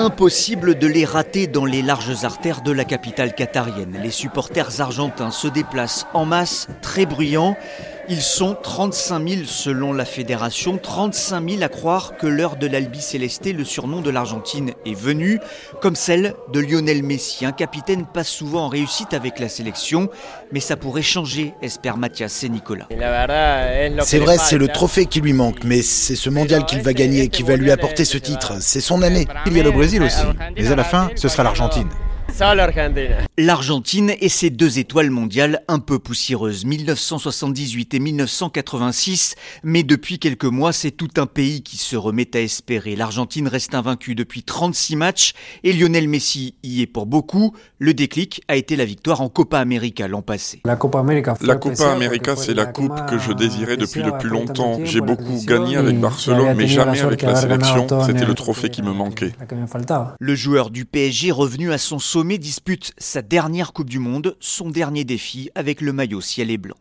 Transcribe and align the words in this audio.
Impossible 0.00 0.78
de 0.78 0.86
les 0.86 1.04
rater 1.04 1.46
dans 1.46 1.66
les 1.66 1.82
larges 1.82 2.24
artères 2.24 2.62
de 2.62 2.72
la 2.72 2.86
capitale 2.86 3.34
qatarienne. 3.34 3.98
Les 4.02 4.10
supporters 4.10 4.80
argentins 4.80 5.30
se 5.30 5.46
déplacent 5.46 6.06
en 6.14 6.24
masse, 6.24 6.68
très 6.80 7.04
bruyants. 7.04 7.54
Ils 8.12 8.22
sont 8.22 8.56
35 8.60 9.28
000 9.28 9.42
selon 9.44 9.92
la 9.92 10.04
fédération, 10.04 10.78
35 10.78 11.48
000 11.48 11.62
à 11.62 11.68
croire 11.68 12.16
que 12.16 12.26
l'heure 12.26 12.56
de 12.56 12.66
l'Albi 12.66 13.00
Célesté, 13.00 13.52
le 13.52 13.64
surnom 13.64 14.00
de 14.00 14.10
l'Argentine, 14.10 14.72
est 14.84 14.98
venue, 14.98 15.38
comme 15.80 15.94
celle 15.94 16.34
de 16.52 16.58
Lionel 16.58 17.04
Messi. 17.04 17.46
Un 17.46 17.52
capitaine 17.52 18.04
pas 18.04 18.24
souvent 18.24 18.64
en 18.64 18.68
réussite 18.68 19.14
avec 19.14 19.38
la 19.38 19.48
sélection, 19.48 20.08
mais 20.50 20.58
ça 20.58 20.76
pourrait 20.76 21.02
changer, 21.02 21.54
espèrent 21.62 21.98
Mathias 21.98 22.42
et 22.42 22.48
Nicolas. 22.48 22.88
C'est 24.02 24.18
vrai, 24.18 24.38
c'est 24.38 24.58
le 24.58 24.66
trophée 24.66 25.06
qui 25.06 25.20
lui 25.20 25.32
manque, 25.32 25.62
mais 25.62 25.80
c'est 25.80 26.16
ce 26.16 26.30
mondial 26.30 26.66
qu'il 26.66 26.82
va 26.82 26.92
gagner 26.92 27.28
qui 27.28 27.44
va 27.44 27.54
lui 27.54 27.70
apporter 27.70 28.04
ce 28.04 28.18
titre. 28.18 28.54
C'est 28.58 28.80
son 28.80 29.02
année. 29.02 29.28
Il 29.46 29.56
y 29.56 29.60
a 29.60 29.62
le 29.62 29.70
Brésil 29.70 30.02
aussi, 30.02 30.24
mais 30.56 30.66
à 30.66 30.74
la 30.74 30.84
fin, 30.84 31.10
ce 31.14 31.28
sera 31.28 31.44
l'Argentine. 31.44 31.88
L'Argentine 33.36 34.12
et 34.18 34.30
ses 34.30 34.48
deux 34.48 34.78
étoiles 34.78 35.10
mondiales 35.10 35.62
un 35.68 35.78
peu 35.78 35.98
poussiéreuses, 35.98 36.64
1978 36.64 37.92
et 37.92 38.00
1986, 38.00 39.34
mais 39.62 39.82
depuis 39.82 40.18
quelques 40.18 40.46
mois, 40.46 40.72
c'est 40.72 40.90
tout 40.90 41.10
un 41.18 41.26
pays 41.26 41.62
qui 41.62 41.76
se 41.76 41.96
remet 41.96 42.34
à 42.34 42.40
espérer. 42.40 42.96
L'Argentine 42.96 43.46
reste 43.46 43.74
invaincue 43.74 44.14
depuis 44.14 44.42
36 44.42 44.96
matchs 44.96 45.34
et 45.64 45.74
Lionel 45.74 46.08
Messi 46.08 46.54
y 46.62 46.80
est 46.80 46.86
pour 46.86 47.04
beaucoup. 47.04 47.54
Le 47.78 47.92
déclic 47.92 48.42
a 48.48 48.56
été 48.56 48.74
la 48.74 48.86
victoire 48.86 49.20
en 49.20 49.28
Copa 49.28 49.58
América 49.58 50.08
l'an 50.08 50.22
passé. 50.22 50.62
La 50.64 50.76
Copa 50.76 51.00
América, 51.00 51.34
c'est 52.36 52.54
la 52.54 52.64
coupe 52.64 53.04
que 53.06 53.18
je 53.18 53.32
désirais 53.32 53.76
depuis 53.76 54.02
le 54.02 54.16
plus 54.16 54.30
longtemps. 54.30 54.78
J'ai 54.84 55.02
beaucoup 55.02 55.44
gagné 55.44 55.76
avec 55.76 56.00
Barcelone, 56.00 56.54
mais 56.56 56.68
jamais 56.68 57.00
avec 57.02 57.20
la 57.20 57.36
sélection. 57.36 57.86
C'était 58.06 58.24
le 58.24 58.34
trophée 58.34 58.70
qui 58.70 58.82
me 58.82 58.92
manquait. 58.92 59.32
Le 60.18 60.34
joueur 60.34 60.70
du 60.70 60.86
PSG 60.86 61.32
revenu 61.32 61.70
à 61.70 61.76
son 61.76 61.98
sommet 61.98 62.29
dispute 62.38 62.92
sa 62.98 63.22
dernière 63.22 63.72
Coupe 63.72 63.90
du 63.90 63.98
Monde, 63.98 64.36
son 64.40 64.70
dernier 64.70 65.04
défi 65.04 65.50
avec 65.54 65.80
le 65.80 65.92
maillot 65.92 66.20
ciel 66.20 66.50
et 66.50 66.58
blanc. 66.58 66.76